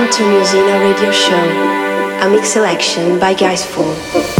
Welcome 0.00 0.16
to 0.16 0.32
Musena 0.32 0.80
Radio 0.80 1.12
Show, 1.12 2.26
a 2.26 2.30
mix 2.30 2.48
selection 2.48 3.18
by 3.18 3.34
Gaisfool. 3.34 4.39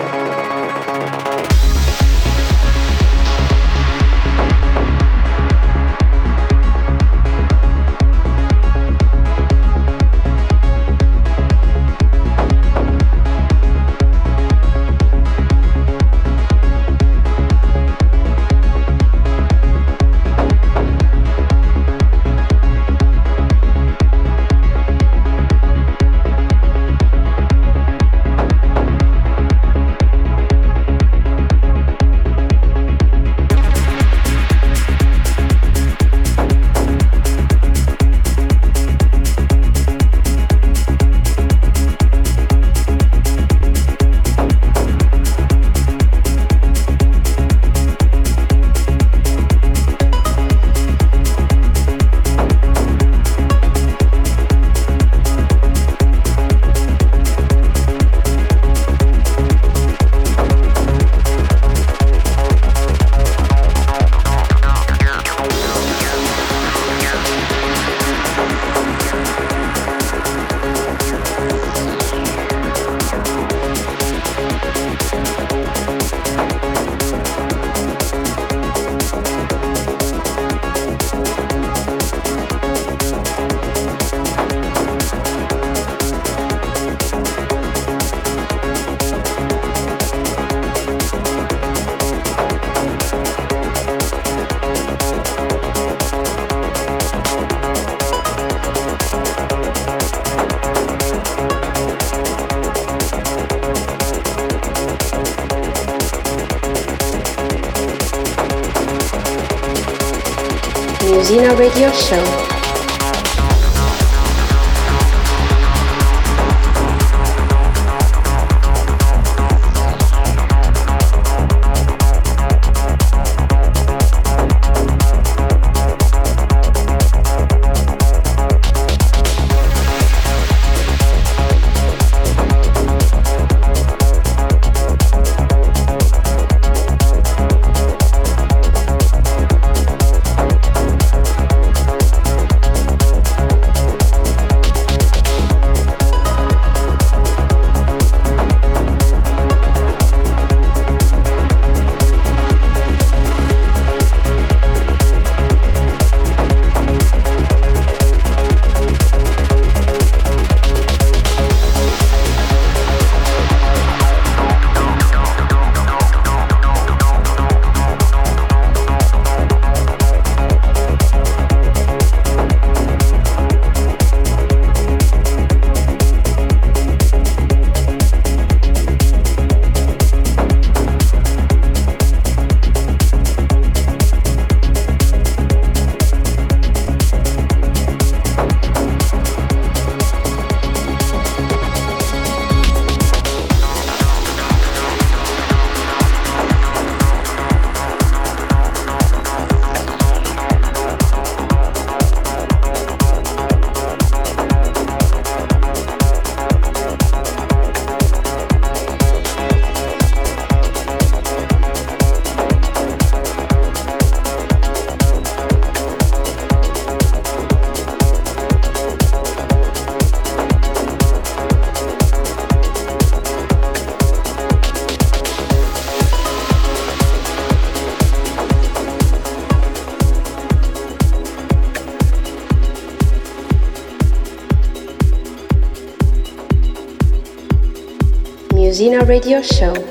Musena 238.81 239.05
Radio 239.05 239.43
Show. 239.43 239.90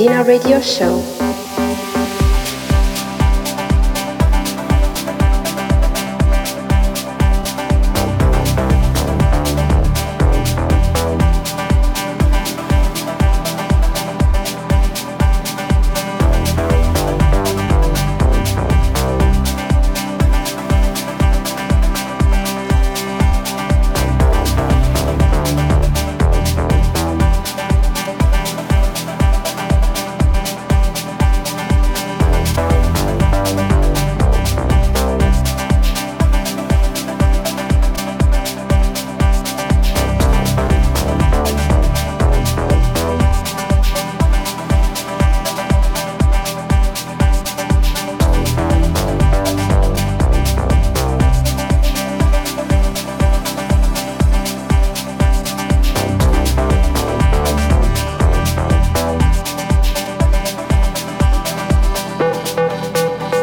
Zina 0.00 0.22
Radio 0.24 0.58
Show. 0.62 1.19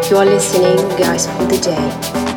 You 0.09 0.15
are 0.15 0.25
listening, 0.25 0.77
guys, 0.97 1.27
for 1.27 1.43
the 1.47 1.57
day. 1.57 2.36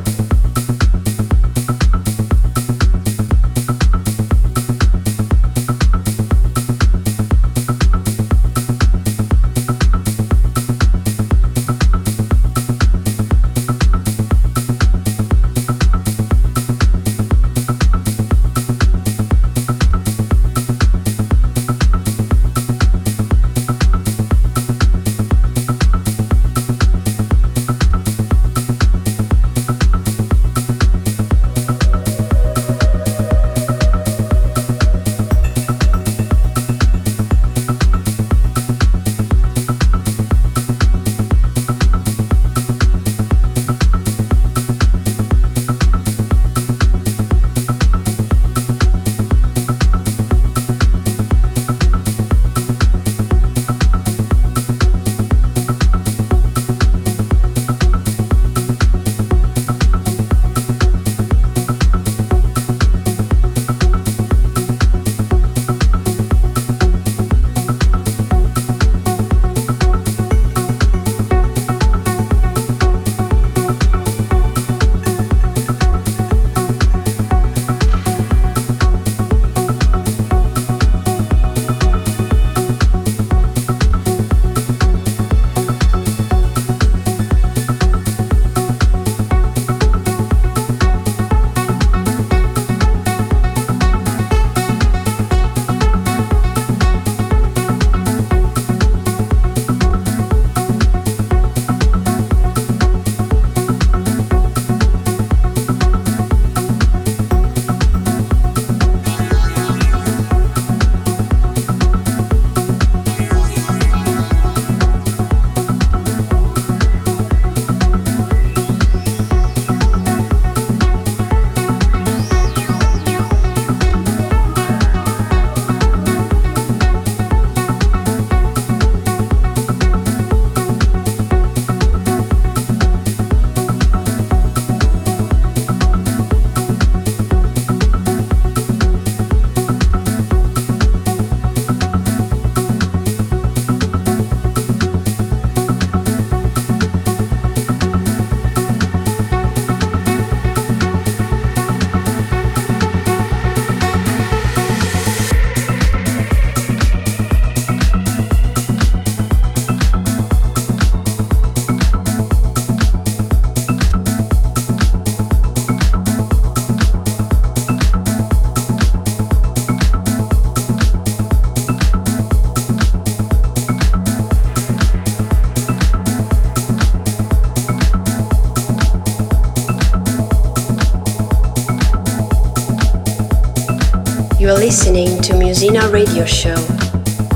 Musena 185.51 185.91
Radio 185.91 186.25
Show, 186.25 186.55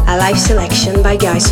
a 0.07 0.15
live 0.15 0.39
selection 0.39 1.03
by 1.03 1.17
Guys 1.17 1.51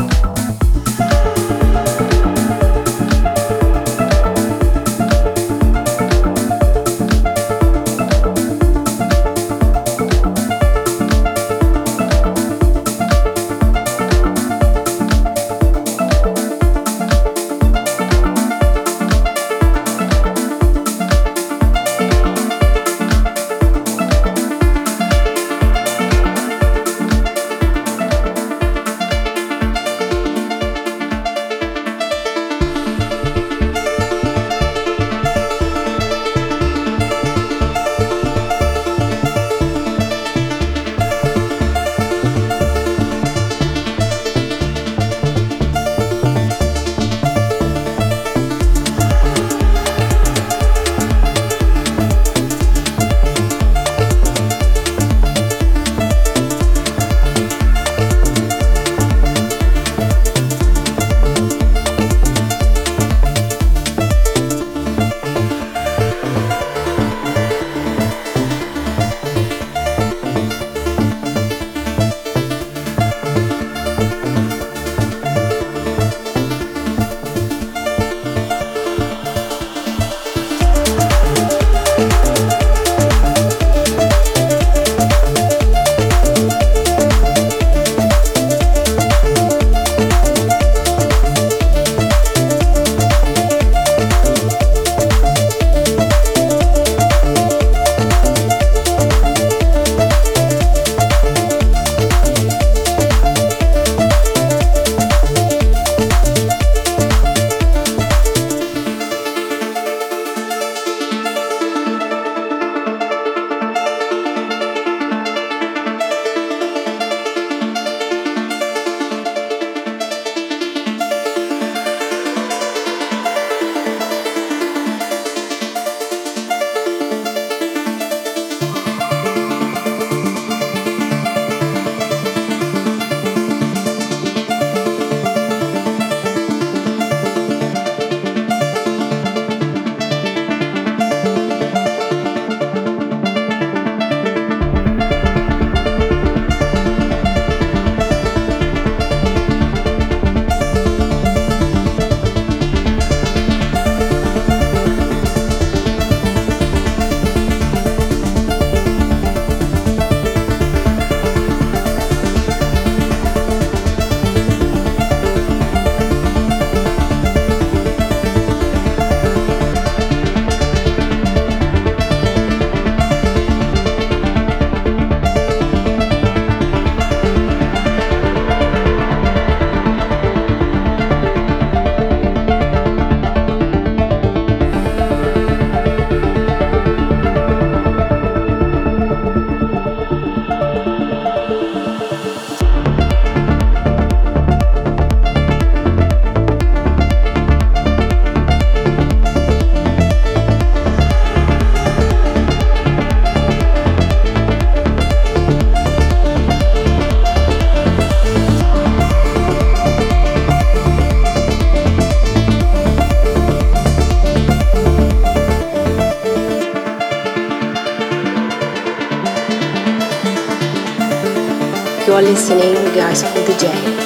Listening, 222.41 222.73
guys, 222.95 223.21
for 223.21 223.39
the 223.41 223.55
day. 223.59 224.00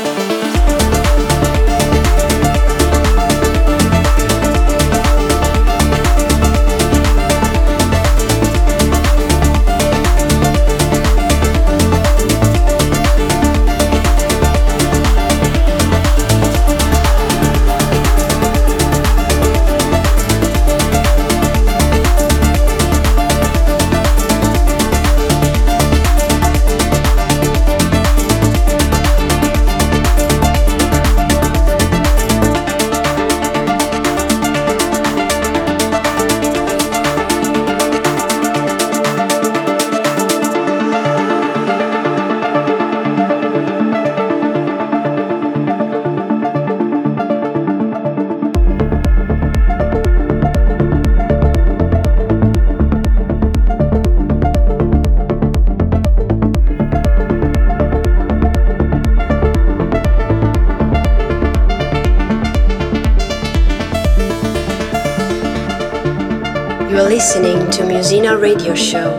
Listening 67.25 67.71
to 67.71 67.81
Musena 67.81 68.39
Radio 68.39 68.75
Show, 68.75 69.09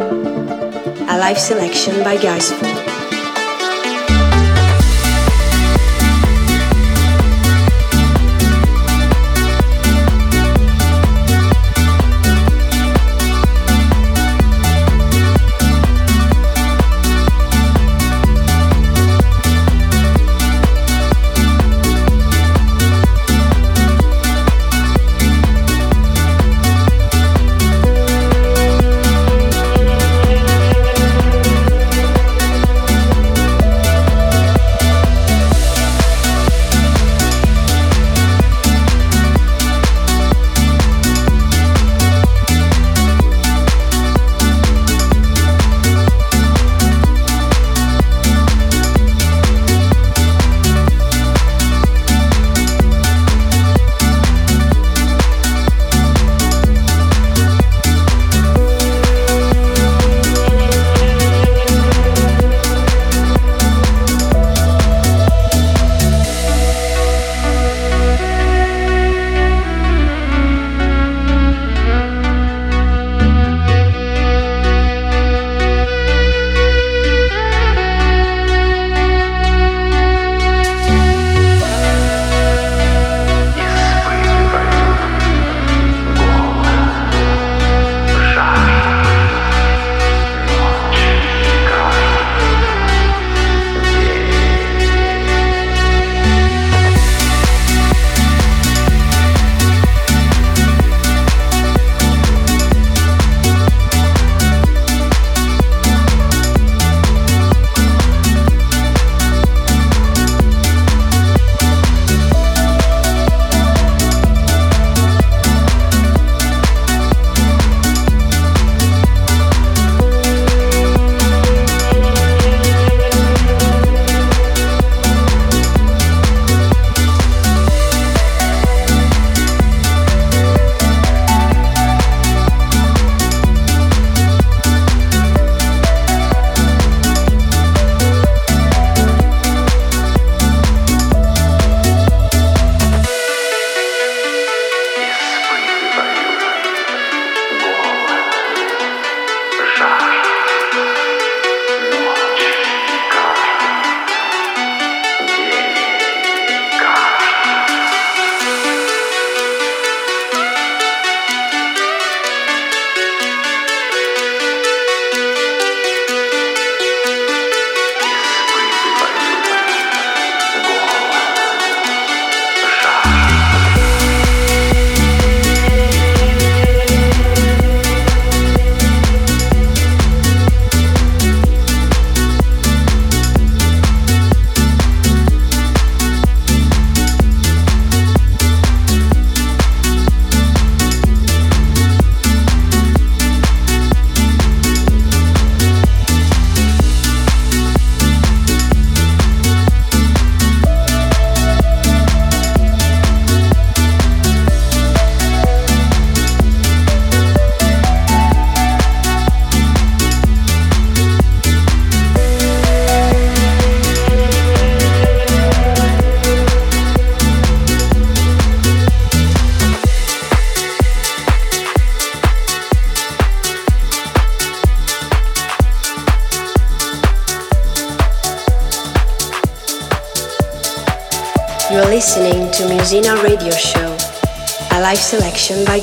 a 1.09 1.19
live 1.19 1.37
selection 1.37 2.05
by 2.05 2.17
Gaisfool. 2.17 2.76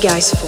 Selection 0.04 0.43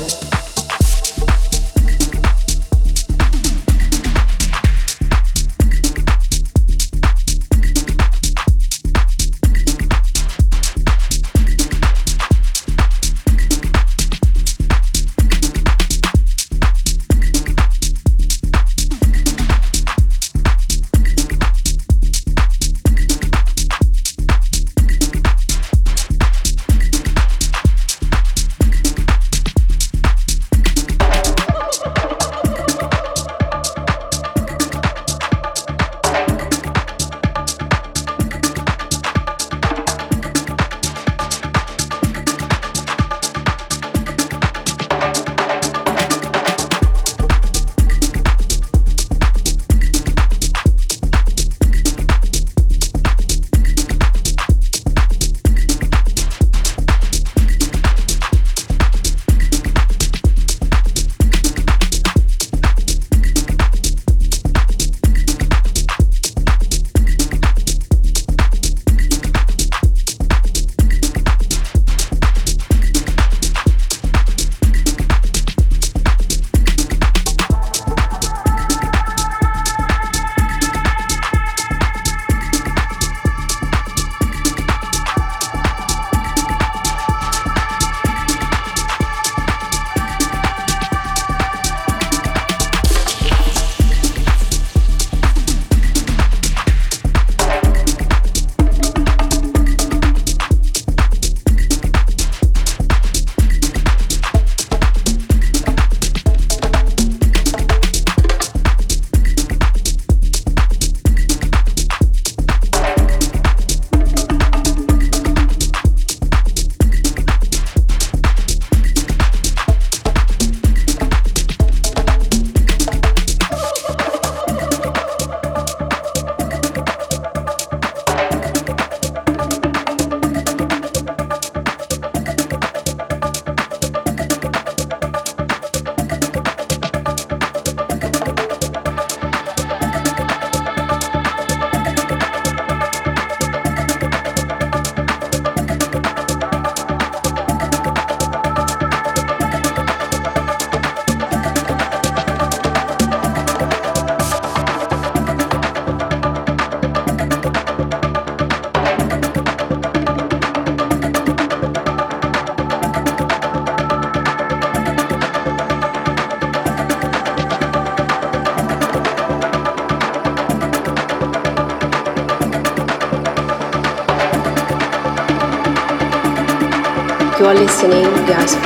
listening, 177.76 178.04
guys, 178.26 178.65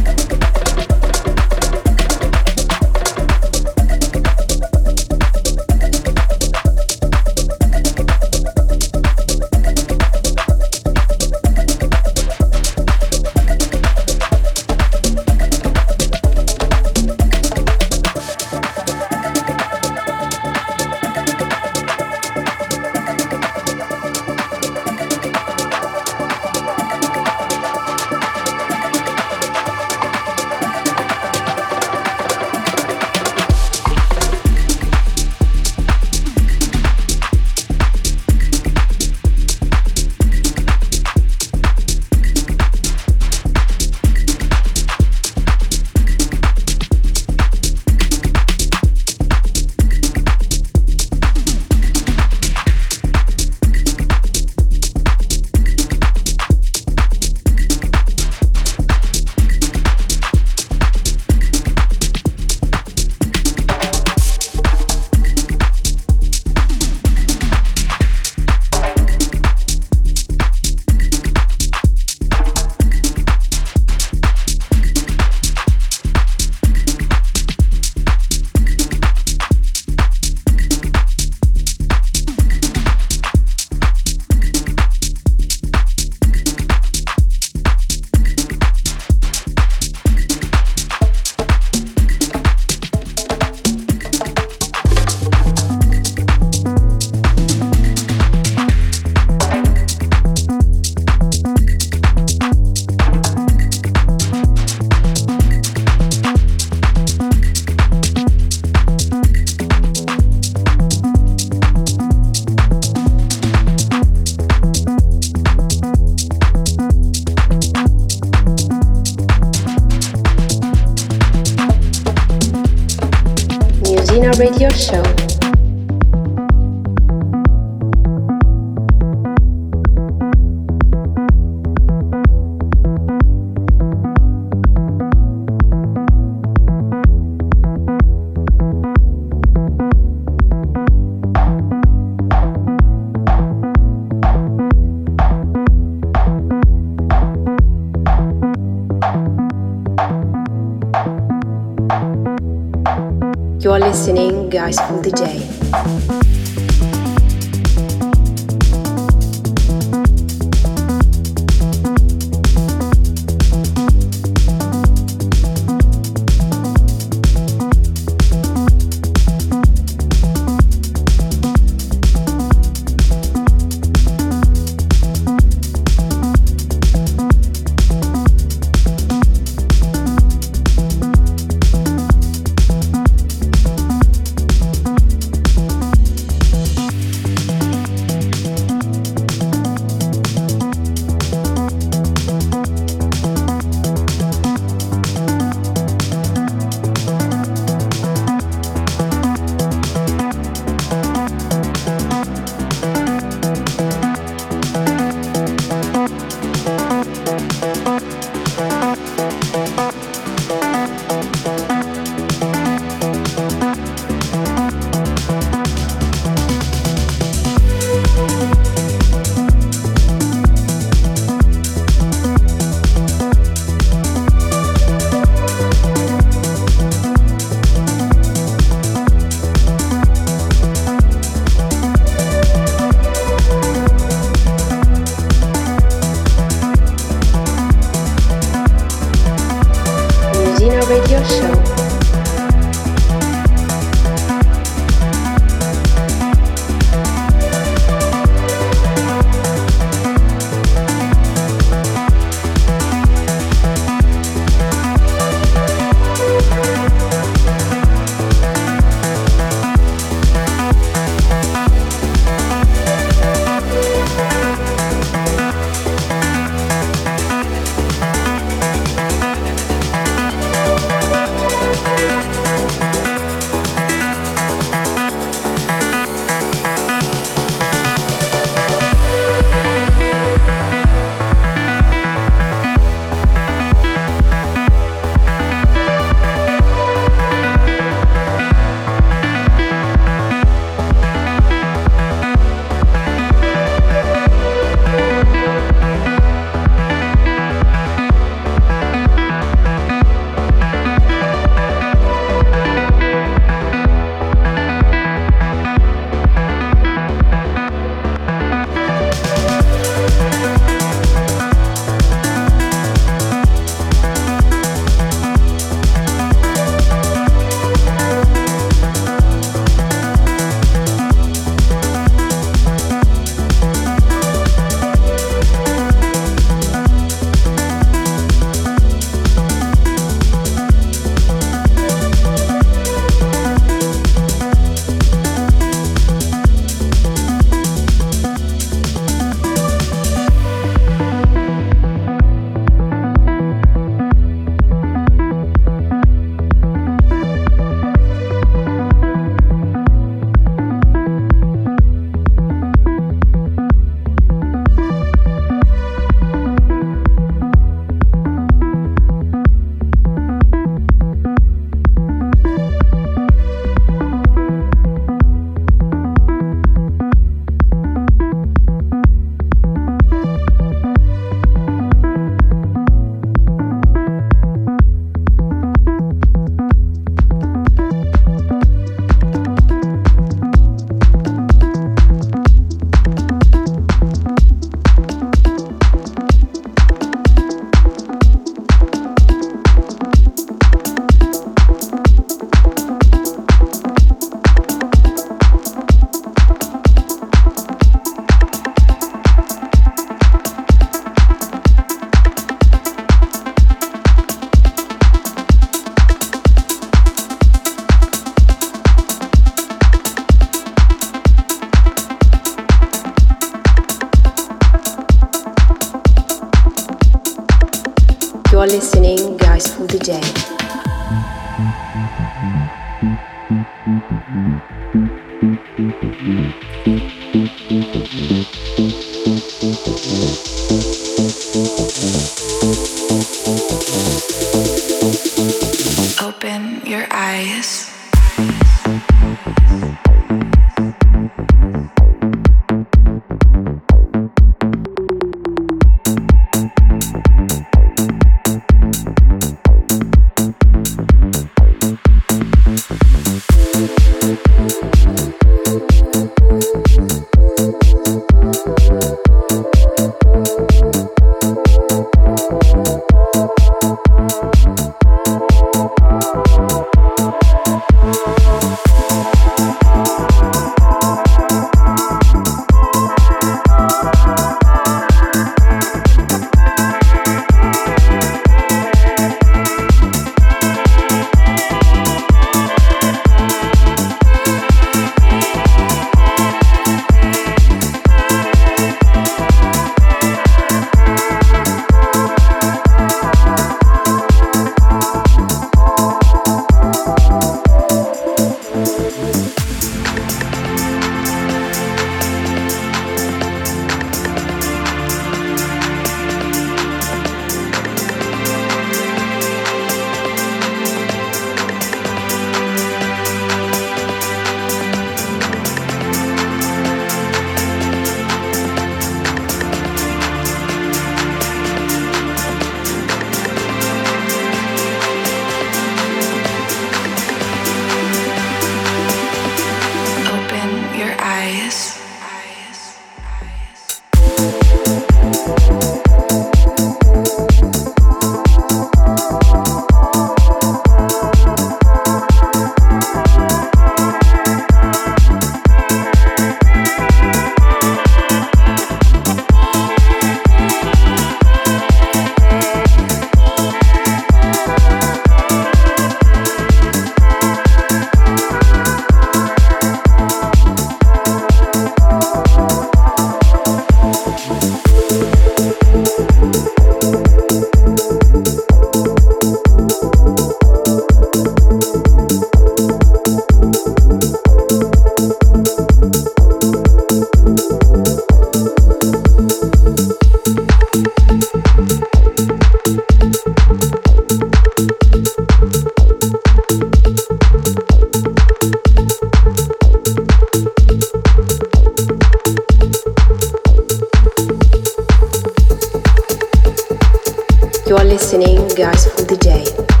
listening, 598.21 598.67
guys 598.77 599.07
for 599.07 599.23
the 599.23 599.35
DJ. 599.35 600.00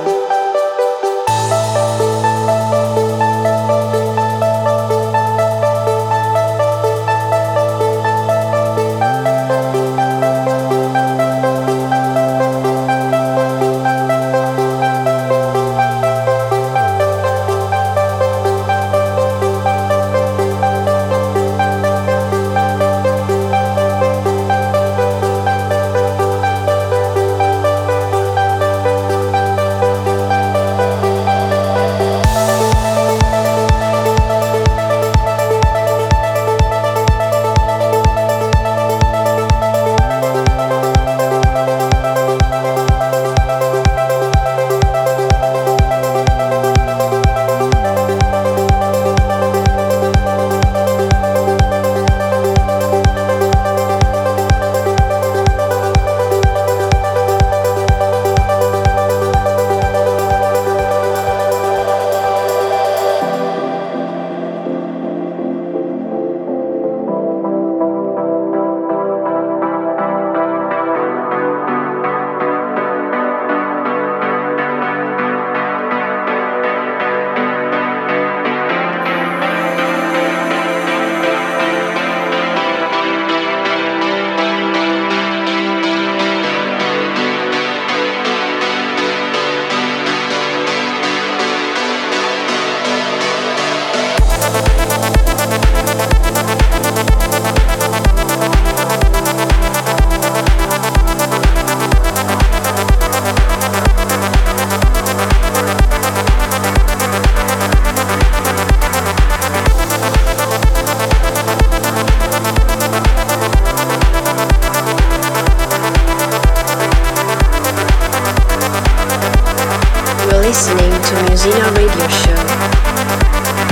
to 121.41 121.49
Radio 121.71 122.07
Show, 122.07 122.35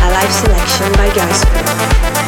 a 0.02 0.10
live 0.10 0.34
selection 0.34 0.92
by 0.94 1.08
Geisberg. 1.10 2.19